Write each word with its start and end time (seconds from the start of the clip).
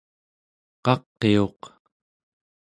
qaqiuq 0.85 1.61